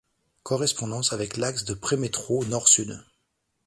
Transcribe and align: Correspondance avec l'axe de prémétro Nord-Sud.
Correspondance 0.41 1.13
avec 1.13 1.37
l'axe 1.37 1.63
de 1.63 1.75
prémétro 1.75 2.43
Nord-Sud. 2.45 3.05